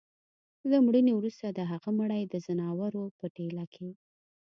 [0.69, 3.89] له مړيني وروسته د هغه مړى د ځناورو په ټېله کي